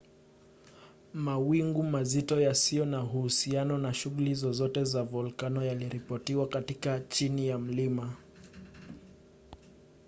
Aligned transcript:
mawingu 1.13 1.83
mazito 1.83 2.41
yasiyo 2.41 2.85
na 2.85 3.03
uhusiano 3.03 3.77
na 3.77 3.93
shughuli 3.93 4.33
zozote 4.33 4.83
za 4.83 5.03
volkano 5.03 5.65
yaliripotiwa 5.65 6.47
katika 6.47 6.99
chini 6.99 7.47
ya 7.47 7.57
mlima 7.57 8.15